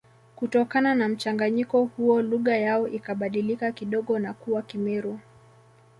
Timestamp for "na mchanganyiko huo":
0.95-2.21